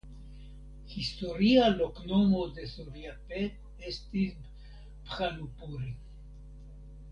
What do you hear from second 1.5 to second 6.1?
loknomo de Surjapet estis "Bhanupuri".